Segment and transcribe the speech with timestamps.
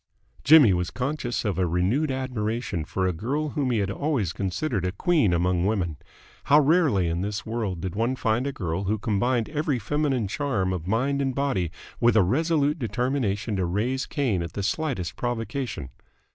[0.43, 4.83] Jimmy was conscious of a renewed admiration for a girl whom he had always considered
[4.83, 5.97] a queen among women.
[6.45, 10.73] How rarely in this world did one find a girl who combined every feminine charm
[10.73, 11.69] of mind and body
[11.99, 15.89] with a resolute determination to raise Cain at the slightest provocation!